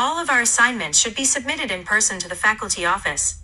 [0.00, 3.42] All of our assignments should be submitted in person to the faculty office.